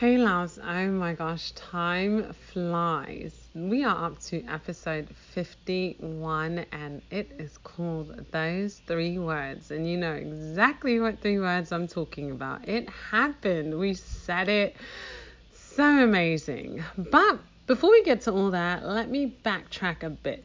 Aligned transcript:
Hey 0.00 0.16
loves, 0.16 0.58
oh 0.58 0.86
my 0.86 1.12
gosh, 1.12 1.50
time 1.50 2.32
flies. 2.32 3.34
We 3.54 3.84
are 3.84 4.06
up 4.06 4.18
to 4.28 4.42
episode 4.46 5.06
51 5.34 6.64
and 6.72 7.02
it 7.10 7.30
is 7.38 7.58
called 7.58 8.16
Those 8.30 8.80
Three 8.86 9.18
Words. 9.18 9.70
And 9.70 9.86
you 9.86 9.98
know 9.98 10.14
exactly 10.14 11.00
what 11.00 11.20
three 11.20 11.38
words 11.38 11.70
I'm 11.70 11.86
talking 11.86 12.30
about. 12.30 12.66
It 12.66 12.88
happened. 12.88 13.78
We 13.78 13.92
said 13.92 14.48
it. 14.48 14.74
So 15.52 15.84
amazing. 15.84 16.82
But 16.96 17.38
before 17.66 17.90
we 17.90 18.02
get 18.02 18.22
to 18.22 18.32
all 18.32 18.52
that, 18.52 18.86
let 18.86 19.10
me 19.10 19.36
backtrack 19.44 20.02
a 20.02 20.08
bit. 20.08 20.42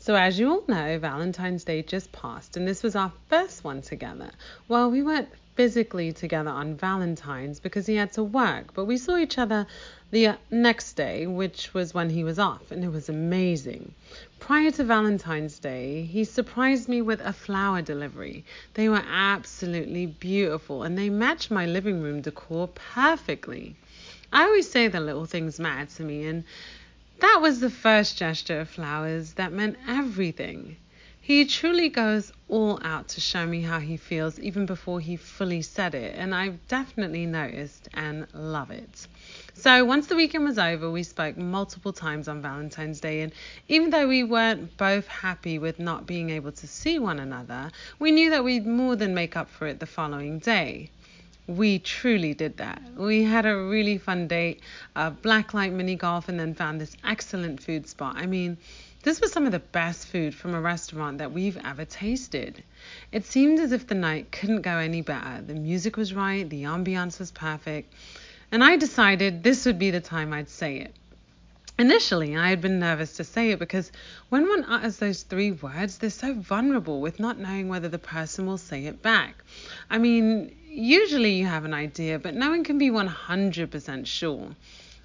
So, 0.00 0.16
as 0.16 0.38
you 0.38 0.50
all 0.50 0.64
know, 0.68 0.98
Valentine's 0.98 1.64
Day 1.64 1.82
just 1.82 2.12
passed, 2.12 2.56
and 2.58 2.68
this 2.68 2.82
was 2.82 2.94
our 2.94 3.12
first 3.28 3.64
one 3.64 3.82
together. 3.82 4.30
Well, 4.68 4.90
we 4.90 5.02
weren't 5.02 5.28
physically 5.58 6.12
together 6.12 6.50
on 6.50 6.76
Valentine's 6.76 7.58
because 7.58 7.84
he 7.84 7.96
had 7.96 8.12
to 8.12 8.22
work, 8.22 8.72
but 8.74 8.84
we 8.84 8.96
saw 8.96 9.16
each 9.16 9.38
other 9.38 9.66
the 10.12 10.28
uh, 10.28 10.36
next 10.52 10.92
day, 10.92 11.26
which 11.26 11.74
was 11.74 11.92
when 11.92 12.08
he 12.10 12.22
was 12.22 12.38
off, 12.38 12.70
and 12.70 12.84
it 12.84 12.92
was 12.92 13.08
amazing. 13.08 13.92
Prior 14.38 14.70
to 14.70 14.84
Valentine's 14.84 15.58
Day, 15.58 16.02
he 16.02 16.22
surprised 16.22 16.88
me 16.88 17.02
with 17.02 17.20
a 17.22 17.32
flower 17.32 17.82
delivery. 17.82 18.44
They 18.74 18.88
were 18.88 19.02
absolutely 19.10 20.06
beautiful 20.06 20.84
and 20.84 20.96
they 20.96 21.10
matched 21.10 21.50
my 21.50 21.66
living 21.66 22.02
room 22.02 22.20
decor 22.20 22.68
perfectly. 22.68 23.74
I 24.32 24.44
always 24.44 24.70
say 24.70 24.86
the 24.86 25.00
little 25.00 25.26
things 25.26 25.58
matter 25.58 25.90
to 25.96 26.04
me, 26.04 26.24
and 26.28 26.44
that 27.18 27.40
was 27.42 27.58
the 27.58 27.68
first 27.68 28.16
gesture 28.16 28.60
of 28.60 28.70
flowers 28.70 29.32
that 29.32 29.52
meant 29.52 29.76
everything. 29.88 30.76
He 31.28 31.44
truly 31.44 31.90
goes 31.90 32.32
all 32.48 32.80
out 32.82 33.08
to 33.08 33.20
show 33.20 33.44
me 33.46 33.60
how 33.60 33.80
he 33.80 33.98
feels 33.98 34.40
even 34.40 34.64
before 34.64 34.98
he 34.98 35.16
fully 35.16 35.60
said 35.60 35.94
it, 35.94 36.14
and 36.16 36.34
I've 36.34 36.66
definitely 36.68 37.26
noticed 37.26 37.86
and 37.92 38.26
love 38.32 38.70
it. 38.70 39.06
So 39.52 39.84
once 39.84 40.06
the 40.06 40.16
weekend 40.16 40.44
was 40.44 40.58
over, 40.58 40.90
we 40.90 41.02
spoke 41.02 41.36
multiple 41.36 41.92
times 41.92 42.28
on 42.28 42.40
Valentine's 42.40 42.98
Day, 42.98 43.20
and 43.20 43.34
even 43.68 43.90
though 43.90 44.08
we 44.08 44.24
weren't 44.24 44.74
both 44.78 45.06
happy 45.06 45.58
with 45.58 45.78
not 45.78 46.06
being 46.06 46.30
able 46.30 46.52
to 46.52 46.66
see 46.66 46.98
one 46.98 47.18
another, 47.18 47.72
we 47.98 48.10
knew 48.10 48.30
that 48.30 48.42
we'd 48.42 48.66
more 48.66 48.96
than 48.96 49.12
make 49.12 49.36
up 49.36 49.50
for 49.50 49.66
it 49.66 49.80
the 49.80 49.86
following 49.86 50.38
day. 50.38 50.88
We 51.46 51.78
truly 51.78 52.32
did 52.32 52.56
that. 52.56 52.80
We 52.96 53.24
had 53.24 53.44
a 53.44 53.54
really 53.54 53.98
fun 53.98 54.28
date, 54.28 54.62
a 54.96 55.10
blacklight 55.10 55.72
mini 55.72 55.94
golf, 55.94 56.30
and 56.30 56.40
then 56.40 56.54
found 56.54 56.80
this 56.80 56.96
excellent 57.04 57.62
food 57.62 57.86
spot. 57.86 58.16
I 58.16 58.24
mean, 58.24 58.56
this 59.08 59.22
was 59.22 59.32
some 59.32 59.46
of 59.46 59.52
the 59.52 59.58
best 59.58 60.06
food 60.08 60.34
from 60.34 60.54
a 60.54 60.60
restaurant 60.60 61.16
that 61.16 61.32
we've 61.32 61.56
ever 61.64 61.86
tasted. 61.86 62.62
It 63.10 63.24
seemed 63.24 63.58
as 63.58 63.72
if 63.72 63.86
the 63.86 63.94
night 63.94 64.30
couldn't 64.30 64.60
go 64.60 64.76
any 64.76 65.00
better. 65.00 65.40
The 65.40 65.54
music 65.54 65.96
was 65.96 66.12
right, 66.12 66.46
the 66.46 66.64
ambiance 66.64 67.18
was 67.18 67.30
perfect, 67.30 67.94
and 68.52 68.62
I 68.62 68.76
decided 68.76 69.42
this 69.42 69.64
would 69.64 69.78
be 69.78 69.90
the 69.90 70.02
time 70.02 70.34
I'd 70.34 70.50
say 70.50 70.80
it. 70.80 70.94
Initially, 71.78 72.36
I 72.36 72.50
had 72.50 72.60
been 72.60 72.80
nervous 72.80 73.16
to 73.16 73.24
say 73.24 73.52
it 73.52 73.58
because 73.58 73.90
when 74.28 74.46
one 74.46 74.64
utters 74.64 74.98
those 74.98 75.22
three 75.22 75.52
words, 75.52 75.96
they're 75.96 76.10
so 76.10 76.34
vulnerable 76.34 77.00
with 77.00 77.18
not 77.18 77.38
knowing 77.38 77.70
whether 77.70 77.88
the 77.88 77.98
person 77.98 78.44
will 78.44 78.58
say 78.58 78.84
it 78.84 79.00
back. 79.00 79.42
I 79.88 79.96
mean, 79.96 80.54
usually 80.68 81.32
you 81.32 81.46
have 81.46 81.64
an 81.64 81.72
idea, 81.72 82.18
but 82.18 82.34
no 82.34 82.50
one 82.50 82.62
can 82.62 82.76
be 82.76 82.90
100% 82.90 84.06
sure. 84.06 84.54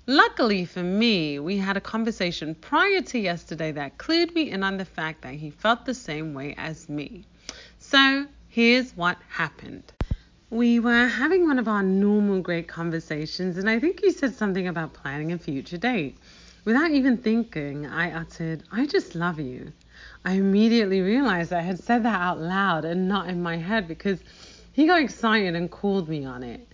Luckily 0.05 0.65
for 0.65 0.83
me, 0.83 1.39
we 1.39 1.55
had 1.55 1.77
a 1.77 1.81
conversation 1.81 2.55
prior 2.55 3.01
to 3.03 3.17
yesterday 3.17 3.71
that 3.71 3.97
clued 3.97 4.35
me 4.35 4.51
in 4.51 4.61
on 4.61 4.75
the 4.75 4.83
fact 4.83 5.21
that 5.21 5.35
he 5.35 5.49
felt 5.49 5.85
the 5.85 5.93
same 5.93 6.33
way 6.33 6.53
as 6.57 6.89
me. 6.89 7.23
So 7.79 8.25
here's 8.49 8.97
what 8.97 9.17
happened. 9.29 9.93
We 10.49 10.77
were 10.81 11.07
having 11.07 11.47
one 11.47 11.57
of 11.57 11.69
our 11.69 11.83
normal 11.83 12.41
great 12.41 12.67
conversations, 12.67 13.57
and 13.57 13.69
I 13.69 13.79
think 13.79 14.01
he 14.01 14.11
said 14.11 14.35
something 14.35 14.67
about 14.67 14.91
planning 14.91 15.31
a 15.31 15.37
future 15.37 15.77
date. 15.77 16.17
Without 16.65 16.91
even 16.91 17.15
thinking, 17.15 17.85
I 17.85 18.11
uttered, 18.11 18.63
I 18.73 18.85
just 18.85 19.15
love 19.15 19.39
you. 19.39 19.71
I 20.25 20.33
immediately 20.33 20.99
realized 20.99 21.53
I 21.53 21.61
had 21.61 21.80
said 21.80 22.03
that 22.03 22.19
out 22.19 22.42
loud 22.42 22.83
and 22.83 23.08
not 23.08 23.30
in 23.30 23.42
my 23.42 23.55
head 23.55 23.87
because 23.87 24.19
he 24.73 24.86
got 24.86 25.02
excited 25.02 25.55
and 25.55 25.71
called 25.71 26.09
me 26.09 26.25
on 26.25 26.43
it. 26.43 26.67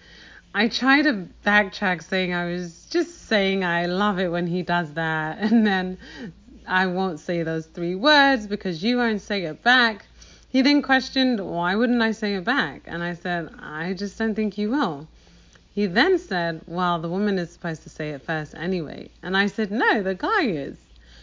I 0.51 0.67
try 0.67 1.03
to 1.03 1.27
backtrack 1.45 2.01
saying 2.01 2.33
I 2.33 2.45
was 2.45 2.87
just 2.89 3.27
saying 3.27 3.63
I 3.63 3.85
love 3.85 4.17
it 4.17 4.29
when 4.29 4.47
he 4.47 4.63
does 4.63 4.93
that, 4.93 5.37
and 5.41 5.65
then 5.65 5.99
I 6.67 6.87
won't 6.87 7.19
say 7.19 7.43
those 7.43 7.67
three 7.67 7.93
words 7.93 8.47
because 8.47 8.83
you 8.83 8.97
won't 8.97 9.21
say 9.21 9.43
it 9.43 9.61
back. 9.61 10.07
He 10.49 10.63
then 10.63 10.81
questioned, 10.81 11.39
Why 11.39 11.75
wouldn't 11.75 12.01
I 12.01 12.13
say 12.13 12.33
it 12.33 12.45
back? 12.45 12.81
And 12.85 13.03
I 13.03 13.13
said, 13.13 13.49
I 13.59 13.93
just 13.93 14.17
don't 14.17 14.33
think 14.33 14.57
you 14.57 14.71
will. 14.71 15.07
He 15.75 15.85
then 15.85 16.17
said, 16.17 16.61
Well, 16.65 16.99
the 16.99 17.09
woman 17.09 17.37
is 17.37 17.51
supposed 17.51 17.83
to 17.83 17.89
say 17.89 18.09
it 18.09 18.23
first 18.23 18.55
anyway. 18.55 19.11
And 19.21 19.37
I 19.37 19.45
said, 19.45 19.71
No, 19.71 20.01
the 20.01 20.15
guy 20.15 20.45
is. 20.45 20.77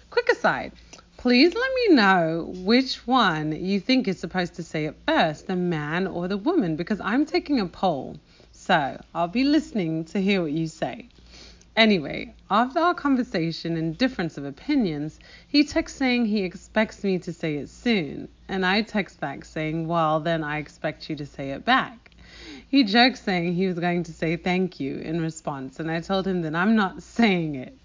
Quick 0.09 0.29
aside, 0.29 0.71
please 1.17 1.53
let 1.53 1.75
me 1.75 1.97
know 1.97 2.53
which 2.59 3.05
one 3.09 3.51
you 3.51 3.81
think 3.81 4.07
is 4.07 4.21
supposed 4.21 4.55
to 4.55 4.63
say 4.63 4.85
it 4.85 4.95
first, 5.05 5.49
the 5.49 5.57
man 5.57 6.07
or 6.07 6.29
the 6.29 6.37
woman, 6.37 6.77
because 6.77 7.01
I'm 7.01 7.27
taking 7.27 7.59
a 7.59 7.67
poll. 7.67 8.21
So 8.67 9.01
I'll 9.15 9.29
be 9.29 9.45
listening 9.45 10.07
to 10.07 10.21
hear 10.21 10.43
what 10.43 10.51
you 10.51 10.67
say. 10.67 11.09
Anyway, 11.77 12.35
after 12.51 12.81
our 12.81 12.95
conversation 12.95 13.77
and 13.77 13.97
difference 13.97 14.37
of 14.37 14.45
opinions, 14.45 15.21
he 15.47 15.63
texts 15.63 15.97
saying 15.97 16.27
he 16.27 16.43
expects 16.43 17.05
me 17.05 17.21
to 17.21 17.33
say 17.33 17.59
it 17.59 17.69
soon, 17.69 18.27
and 18.49 18.67
I 18.67 18.83
text 18.83 19.21
back 19.21 19.45
saying, 19.45 19.87
Well, 19.87 20.19
then 20.19 20.43
I 20.43 20.59
expect 20.59 21.09
you 21.09 21.15
to 21.15 21.25
say 21.25 21.51
it 21.51 21.65
back. 21.65 22.11
He 22.69 22.83
joked 22.83 23.19
saying 23.19 23.55
he 23.55 23.69
was 23.69 23.79
going 23.79 24.03
to 24.03 24.13
say 24.13 24.35
thank 24.35 24.81
you 24.81 24.97
in 24.97 25.21
response, 25.21 25.79
and 25.79 25.89
I 25.89 26.01
told 26.01 26.27
him 26.27 26.43
that 26.43 26.57
I'm 26.57 26.75
not 26.75 27.01
saying 27.05 27.55
it. 27.55 27.79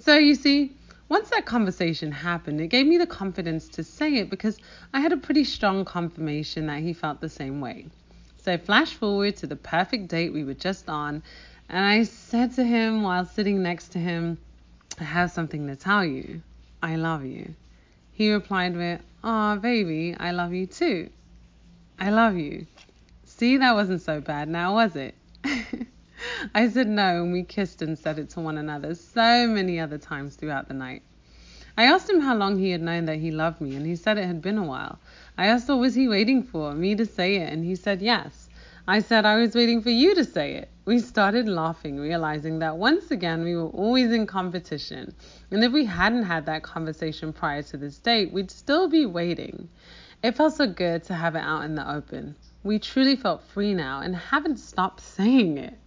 So 0.00 0.16
you 0.16 0.34
see, 0.34 0.72
once 1.08 1.30
that 1.30 1.46
conversation 1.46 2.10
happened, 2.10 2.60
it 2.60 2.66
gave 2.66 2.88
me 2.88 2.98
the 2.98 3.06
confidence 3.06 3.68
to 3.68 3.84
say 3.84 4.16
it 4.16 4.30
because 4.30 4.58
I 4.92 4.98
had 4.98 5.12
a 5.12 5.16
pretty 5.16 5.44
strong 5.44 5.84
confirmation 5.84 6.66
that 6.66 6.80
he 6.80 6.92
felt 6.92 7.20
the 7.20 7.28
same 7.28 7.60
way. 7.60 7.86
So, 8.48 8.56
flash 8.56 8.94
forward 8.94 9.36
to 9.36 9.46
the 9.46 9.56
perfect 9.56 10.08
date 10.08 10.32
we 10.32 10.42
were 10.42 10.54
just 10.54 10.88
on, 10.88 11.22
and 11.68 11.84
I 11.84 12.04
said 12.04 12.54
to 12.54 12.64
him 12.64 13.02
while 13.02 13.26
sitting 13.26 13.62
next 13.62 13.88
to 13.88 13.98
him, 13.98 14.38
I 14.98 15.04
have 15.04 15.30
something 15.30 15.66
to 15.66 15.76
tell 15.76 16.02
you. 16.02 16.40
I 16.82 16.96
love 16.96 17.26
you. 17.26 17.54
He 18.10 18.32
replied 18.32 18.74
with, 18.74 19.02
Aw, 19.22 19.56
baby, 19.56 20.16
I 20.18 20.30
love 20.30 20.54
you 20.54 20.64
too. 20.64 21.10
I 21.98 22.08
love 22.08 22.38
you. 22.38 22.64
See, 23.24 23.58
that 23.58 23.74
wasn't 23.74 24.00
so 24.00 24.22
bad 24.22 24.48
now, 24.48 24.72
was 24.72 24.96
it? 24.96 25.14
I 26.54 26.70
said 26.70 26.88
no, 26.88 27.24
and 27.24 27.34
we 27.34 27.42
kissed 27.42 27.82
and 27.82 27.98
said 27.98 28.18
it 28.18 28.30
to 28.30 28.40
one 28.40 28.56
another 28.56 28.94
so 28.94 29.46
many 29.46 29.78
other 29.78 29.98
times 29.98 30.36
throughout 30.36 30.68
the 30.68 30.74
night. 30.74 31.02
I 31.76 31.84
asked 31.84 32.08
him 32.08 32.20
how 32.20 32.34
long 32.34 32.58
he 32.58 32.70
had 32.70 32.80
known 32.80 33.04
that 33.04 33.18
he 33.18 33.30
loved 33.30 33.60
me, 33.60 33.76
and 33.76 33.84
he 33.84 33.94
said 33.94 34.16
it 34.16 34.24
had 34.24 34.40
been 34.40 34.56
a 34.56 34.64
while. 34.64 34.98
I 35.40 35.46
asked 35.46 35.68
what 35.68 35.78
was 35.78 35.94
he 35.94 36.08
waiting 36.08 36.42
for, 36.42 36.74
me 36.74 36.96
to 36.96 37.06
say 37.06 37.36
it, 37.36 37.52
and 37.52 37.64
he 37.64 37.76
said 37.76 38.02
yes. 38.02 38.48
I 38.88 38.98
said 38.98 39.24
I 39.24 39.36
was 39.36 39.54
waiting 39.54 39.80
for 39.80 39.90
you 39.90 40.12
to 40.16 40.24
say 40.24 40.54
it. 40.54 40.68
We 40.84 40.98
started 40.98 41.48
laughing, 41.48 42.00
realizing 42.00 42.58
that 42.58 42.76
once 42.76 43.12
again 43.12 43.44
we 43.44 43.54
were 43.54 43.68
always 43.68 44.10
in 44.10 44.26
competition, 44.26 45.14
and 45.52 45.62
if 45.62 45.70
we 45.70 45.84
hadn't 45.84 46.24
had 46.24 46.44
that 46.46 46.64
conversation 46.64 47.32
prior 47.32 47.62
to 47.62 47.76
this 47.76 47.98
date, 47.98 48.32
we'd 48.32 48.50
still 48.50 48.88
be 48.88 49.06
waiting. 49.06 49.68
It 50.24 50.34
felt 50.34 50.54
so 50.54 50.66
good 50.66 51.04
to 51.04 51.14
have 51.14 51.36
it 51.36 51.44
out 51.44 51.64
in 51.64 51.76
the 51.76 51.88
open. 51.88 52.34
We 52.64 52.80
truly 52.80 53.14
felt 53.14 53.44
free 53.44 53.74
now 53.74 54.00
and 54.00 54.16
haven't 54.16 54.58
stopped 54.58 55.00
saying 55.00 55.58
it. 55.58 55.78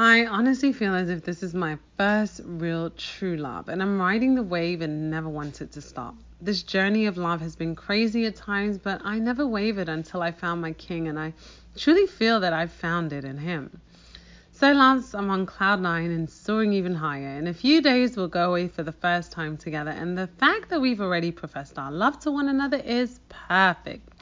I 0.00 0.26
honestly 0.26 0.72
feel 0.72 0.94
as 0.94 1.10
if 1.10 1.24
this 1.24 1.42
is 1.42 1.54
my 1.54 1.76
first 1.96 2.40
real 2.44 2.90
true 2.90 3.36
love, 3.36 3.68
and 3.68 3.82
I'm 3.82 4.00
riding 4.00 4.36
the 4.36 4.44
wave 4.44 4.80
and 4.80 5.10
never 5.10 5.28
want 5.28 5.60
it 5.60 5.72
to 5.72 5.80
stop. 5.80 6.14
This 6.40 6.62
journey 6.62 7.06
of 7.06 7.18
love 7.18 7.40
has 7.40 7.56
been 7.56 7.74
crazy 7.74 8.24
at 8.24 8.36
times, 8.36 8.78
but 8.78 9.00
I 9.04 9.18
never 9.18 9.44
wavered 9.44 9.88
until 9.88 10.22
I 10.22 10.30
found 10.30 10.60
my 10.60 10.70
king, 10.70 11.08
and 11.08 11.18
I 11.18 11.34
truly 11.76 12.06
feel 12.06 12.38
that 12.38 12.52
I've 12.52 12.70
found 12.70 13.12
it 13.12 13.24
in 13.24 13.38
him. 13.38 13.80
So, 14.52 14.70
loves, 14.70 15.16
I'm 15.16 15.30
on 15.30 15.46
cloud 15.46 15.80
nine 15.80 16.12
and 16.12 16.30
soaring 16.30 16.72
even 16.74 16.94
higher. 16.94 17.36
In 17.36 17.48
a 17.48 17.52
few 17.52 17.82
days, 17.82 18.16
we'll 18.16 18.28
go 18.28 18.50
away 18.50 18.68
for 18.68 18.84
the 18.84 18.92
first 18.92 19.32
time 19.32 19.56
together, 19.56 19.90
and 19.90 20.16
the 20.16 20.28
fact 20.28 20.68
that 20.68 20.80
we've 20.80 21.00
already 21.00 21.32
professed 21.32 21.76
our 21.76 21.90
love 21.90 22.20
to 22.20 22.30
one 22.30 22.48
another 22.48 22.76
is 22.76 23.18
perfect. 23.28 24.17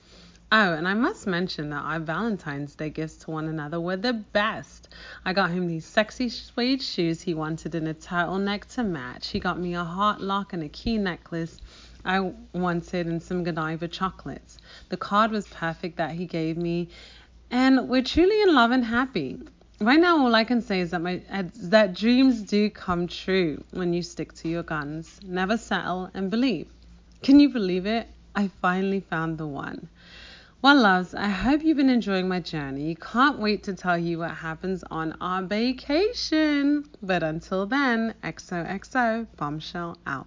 Oh, 0.52 0.75
and 0.75 0.87
I 0.87 0.94
must 0.94 1.26
mention 1.26 1.70
that 1.70 1.82
our 1.82 1.98
Valentine's 1.98 2.76
Day 2.76 2.88
gifts 2.88 3.16
to 3.16 3.32
one 3.32 3.48
another 3.48 3.81
were 3.81 3.96
the 3.96 4.12
best. 4.12 4.88
I 5.25 5.32
got 5.32 5.50
him 5.50 5.66
these 5.66 5.84
sexy 5.84 6.28
suede 6.28 6.81
shoes 6.81 7.20
he 7.20 7.34
wanted 7.34 7.75
and 7.75 7.88
a 7.88 7.94
turtleneck 7.94 8.64
to 8.75 8.84
match. 8.84 9.26
He 9.31 9.40
got 9.40 9.58
me 9.58 9.75
a 9.75 9.82
heart 9.82 10.20
lock 10.20 10.52
and 10.52 10.62
a 10.62 10.69
key 10.69 10.98
necklace 10.98 11.60
I 12.04 12.32
wanted 12.52 13.08
and 13.08 13.20
some 13.20 13.43
Godiva 13.43 13.88
chocolates. 13.88 14.58
The 14.88 14.96
card 14.96 15.32
was 15.32 15.48
perfect 15.48 15.96
that 15.96 16.12
he 16.12 16.26
gave 16.26 16.56
me, 16.56 16.90
and 17.50 17.88
we're 17.88 18.04
truly 18.04 18.40
in 18.42 18.54
love 18.54 18.70
and 18.70 18.84
happy. 18.84 19.40
Right 19.81 19.99
now, 19.99 20.20
all 20.20 20.34
I 20.37 20.44
can 20.44 20.62
say 20.62 20.78
is 20.78 20.92
that 20.92 21.02
my 21.02 21.22
that 21.64 21.94
dreams 21.94 22.40
do 22.42 22.70
come 22.70 23.08
true 23.08 23.64
when 23.72 23.92
you 23.92 24.00
stick 24.00 24.32
to 24.34 24.49
your 24.49 24.62
guns, 24.62 25.19
never 25.26 25.56
settle, 25.56 26.08
and 26.14 26.31
believe. 26.31 26.69
Can 27.25 27.40
you 27.40 27.49
believe 27.49 27.84
it? 27.84 28.06
I 28.37 28.46
finally 28.62 29.00
found 29.00 29.38
the 29.38 29.46
one. 29.49 29.88
Well, 30.66 30.82
loves, 30.82 31.14
I 31.14 31.28
hope 31.28 31.62
you've 31.62 31.76
been 31.76 31.88
enjoying 31.88 32.26
my 32.26 32.40
journey. 32.40 32.96
Can't 32.96 33.38
wait 33.38 33.62
to 33.62 33.72
tell 33.72 33.96
you 33.96 34.18
what 34.18 34.32
happens 34.32 34.82
on 34.90 35.16
our 35.20 35.40
vacation. 35.40 36.86
But 37.00 37.22
until 37.22 37.66
then, 37.66 38.14
XOXO, 38.24 39.28
bombshell 39.36 39.96
out. 40.08 40.26